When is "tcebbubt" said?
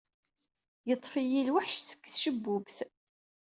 2.05-2.77